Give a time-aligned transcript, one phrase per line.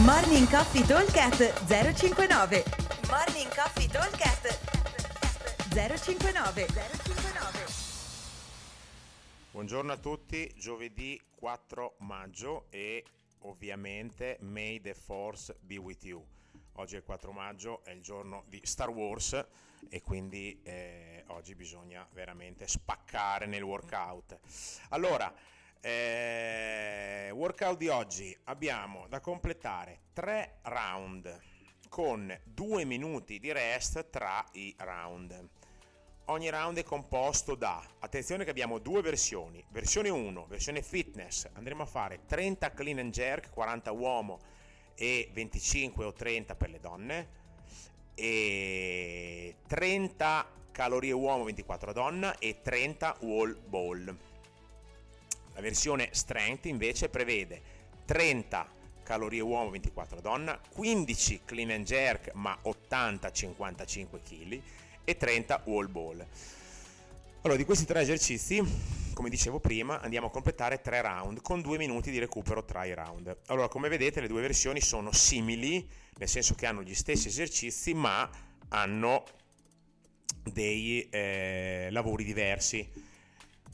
[0.00, 2.64] Morning Coffee Talkcast 059
[3.10, 4.58] Morning Coffee Talkcast
[5.68, 7.66] 059 059
[9.50, 13.04] Buongiorno a tutti, giovedì 4 maggio e
[13.40, 16.24] ovviamente May the Force be with you.
[16.76, 19.44] Oggi è il 4 maggio, è il giorno di Star Wars
[19.90, 24.38] e quindi eh, oggi bisogna veramente spaccare nel workout.
[24.88, 25.30] Allora,
[25.84, 31.40] eh, workout di oggi abbiamo da completare tre round
[31.88, 35.48] con due minuti di rest tra i round.
[36.26, 41.82] Ogni round è composto da, attenzione che abbiamo due versioni, versione 1, versione fitness, andremo
[41.82, 44.38] a fare 30 clean and jerk, 40 uomo
[44.94, 47.28] e 25 o 30 per le donne,
[48.14, 54.30] e 30 calorie uomo, 24 donna e 30 wall ball.
[55.54, 57.60] La versione strength invece prevede
[58.04, 64.60] 30 calorie uomo, 24 donna, 15 clean and jerk ma 80-55 kg
[65.04, 66.26] e 30 wall ball.
[67.42, 68.62] Allora, di questi tre esercizi,
[69.12, 72.94] come dicevo prima, andiamo a completare tre round con due minuti di recupero tra i
[72.94, 73.36] round.
[73.46, 75.86] Allora, come vedete, le due versioni sono simili,
[76.18, 78.30] nel senso che hanno gli stessi esercizi, ma
[78.68, 79.24] hanno
[80.44, 82.88] dei eh, lavori diversi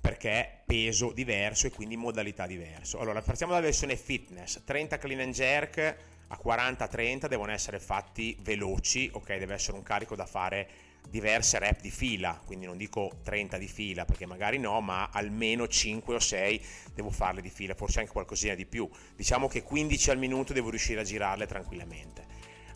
[0.00, 2.98] perché peso diverso e quindi modalità diverso.
[2.98, 5.96] Allora, partiamo dalla versione fitness, 30 clean and jerk
[6.28, 9.36] a 40-30 devono essere fatti veloci, ok?
[9.38, 10.68] Deve essere un carico da fare
[11.08, 15.66] diverse rep di fila, quindi non dico 30 di fila perché magari no, ma almeno
[15.66, 18.88] 5 o 6 devo farle di fila, forse anche qualcosina di più.
[19.16, 22.26] Diciamo che 15 al minuto devo riuscire a girarle tranquillamente,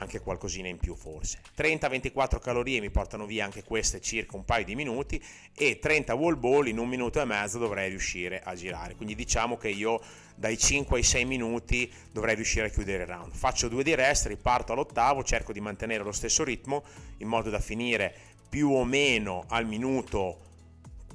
[0.00, 1.40] anche qualcosina in più forse.
[1.56, 5.22] 30-24 calorie mi portano via anche queste circa un paio di minuti
[5.54, 8.94] e 30 wall ball in un minuto e mezzo dovrei riuscire a girare.
[8.94, 10.00] Quindi diciamo che io
[10.34, 13.32] dai 5 ai 6 minuti dovrei riuscire a chiudere il round.
[13.32, 16.84] Faccio due di rest, riparto all'ottavo, cerco di mantenere lo stesso ritmo
[17.18, 18.14] in modo da finire
[18.48, 20.46] più o meno al minuto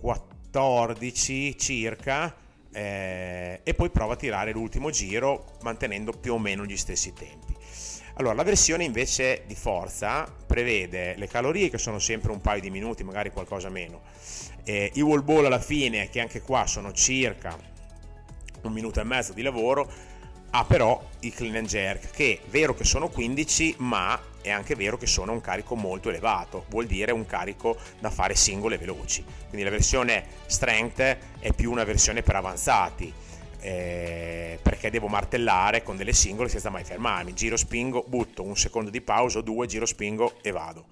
[0.00, 2.34] 14 circa
[2.72, 7.49] eh, e poi provo a tirare l'ultimo giro mantenendo più o meno gli stessi tempi.
[8.14, 12.70] Allora, la versione invece di forza prevede le calorie che sono sempre un paio di
[12.70, 14.02] minuti, magari qualcosa meno.
[14.64, 17.56] Eh, I wall ball alla fine, che anche qua sono circa
[18.62, 19.90] un minuto e mezzo di lavoro,
[20.50, 24.74] ha però i clean and jerk, che è vero che sono 15, ma è anche
[24.74, 29.24] vero che sono un carico molto elevato, vuol dire un carico da fare singole veloci.
[29.48, 33.12] Quindi la versione strength è più una versione per avanzati.
[33.60, 37.34] Eh, perché devo martellare con delle singole senza mai fermarmi.
[37.34, 40.86] Giro, spingo, butto un secondo di pausa, due, giro, spingo e vado.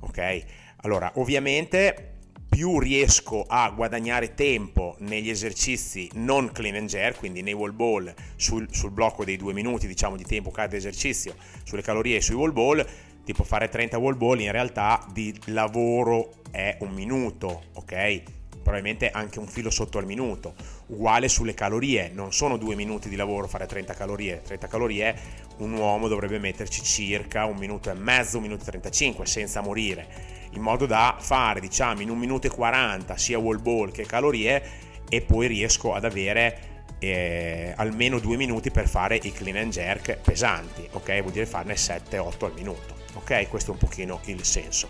[0.00, 0.44] Ok?
[0.82, 2.18] Allora, ovviamente
[2.50, 8.12] più riesco a guadagnare tempo negli esercizi non clean and jerk, quindi nei wall ball
[8.34, 12.34] sul, sul blocco dei due minuti diciamo, di tempo cada esercizio, sulle calorie e sui
[12.34, 12.84] wall ball,
[13.24, 18.22] tipo fare 30 wall ball in realtà di lavoro è un minuto, ok?
[18.62, 20.54] Probabilmente anche un filo sotto al minuto.
[20.86, 24.42] Uguale sulle calorie, non sono due minuti di lavoro fare 30 calorie.
[24.42, 25.16] 30 calorie
[25.58, 30.38] un uomo dovrebbe metterci circa un minuto e mezzo, un minuto e 35 senza morire
[30.52, 34.88] in modo da fare diciamo in un minuto e 40 sia wall ball che calorie
[35.08, 40.18] e poi riesco ad avere eh, almeno due minuti per fare i clean and jerk
[40.18, 44.88] pesanti ok vuol dire farne 7-8 al minuto ok questo è un pochino il senso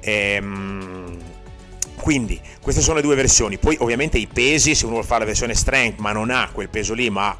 [0.00, 1.18] ehm,
[2.00, 3.58] quindi queste sono le due versioni.
[3.58, 6.68] Poi ovviamente i pesi se uno vuole fare la versione strength ma non ha quel
[6.68, 7.36] peso lì ma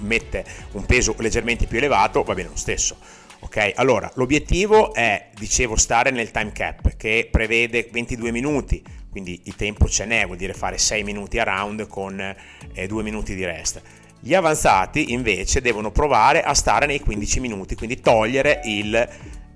[0.00, 2.96] mette un peso leggermente più elevato va bene lo stesso.
[3.42, 9.56] Ok, allora l'obiettivo è, dicevo, stare nel time cap che prevede 22 minuti, quindi il
[9.56, 13.44] tempo ce n'è, vuol dire fare 6 minuti a round con eh, 2 minuti di
[13.46, 13.80] rest.
[14.20, 19.08] Gli avanzati invece devono provare a stare nei 15 minuti, quindi togliere il,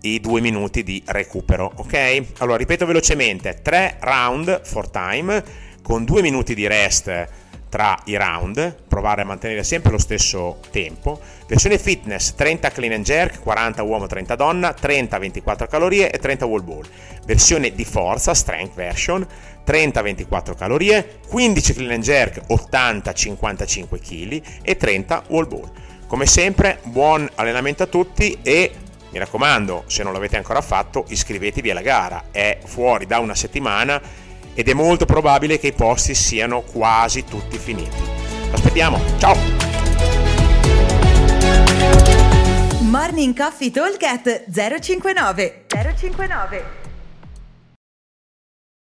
[0.04, 1.70] i 2 minuti di recupero.
[1.76, 2.24] Ok?
[2.38, 5.42] Allora ripeto velocemente: 3 round for time
[5.82, 7.28] con 2 minuti di rest
[7.74, 11.20] tra i round, provare a mantenere sempre lo stesso tempo.
[11.48, 16.62] Versione fitness 30 clean and jerk, 40 uomo, 30 donna, 30-24 calorie e 30 wall
[16.62, 16.84] ball.
[17.26, 19.26] Versione di forza, strength version,
[19.66, 25.68] 30-24 calorie, 15 clean and jerk, 80-55 kg e 30 wall ball.
[26.06, 28.70] Come sempre, buon allenamento a tutti e
[29.14, 32.24] mi raccomando, se non l'avete ancora fatto, iscrivetevi alla gara.
[32.32, 34.00] È fuori da una settimana
[34.54, 37.96] ed è molto probabile che i posti siano quasi tutti finiti.
[38.50, 39.36] Aspettiamo, ciao!
[42.80, 44.44] Morning Coffee Talk
[44.80, 46.83] 059 059